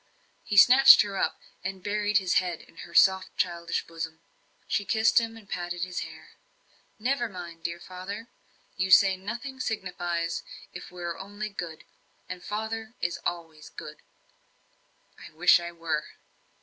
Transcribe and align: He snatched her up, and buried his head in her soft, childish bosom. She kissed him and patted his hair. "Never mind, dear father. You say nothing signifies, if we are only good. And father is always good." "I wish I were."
He 0.43 0.57
snatched 0.57 1.03
her 1.03 1.15
up, 1.15 1.37
and 1.63 1.83
buried 1.83 2.17
his 2.17 2.39
head 2.41 2.61
in 2.61 2.77
her 2.77 2.93
soft, 2.95 3.37
childish 3.37 3.85
bosom. 3.85 4.19
She 4.67 4.83
kissed 4.83 5.19
him 5.21 5.37
and 5.37 5.47
patted 5.47 5.83
his 5.83 5.99
hair. 5.99 6.29
"Never 6.97 7.29
mind, 7.29 7.61
dear 7.61 7.79
father. 7.79 8.27
You 8.75 8.89
say 8.89 9.15
nothing 9.15 9.59
signifies, 9.59 10.41
if 10.73 10.89
we 10.89 11.03
are 11.03 11.19
only 11.19 11.49
good. 11.49 11.83
And 12.27 12.43
father 12.43 12.95
is 12.99 13.19
always 13.25 13.69
good." 13.69 13.97
"I 15.19 15.31
wish 15.33 15.59
I 15.59 15.71
were." 15.71 16.05